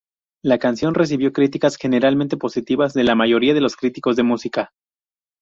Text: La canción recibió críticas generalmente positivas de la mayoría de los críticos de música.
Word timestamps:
La 0.43 0.57
canción 0.57 0.95
recibió 0.95 1.31
críticas 1.31 1.75
generalmente 1.77 2.35
positivas 2.35 2.95
de 2.95 3.03
la 3.03 3.13
mayoría 3.13 3.53
de 3.53 3.61
los 3.61 3.75
críticos 3.75 4.15
de 4.15 4.23
música. 4.23 4.71